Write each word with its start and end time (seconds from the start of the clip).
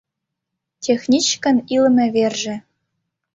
Техничкын 0.83 1.57
илыме 1.73 2.05
верже. 2.15 2.55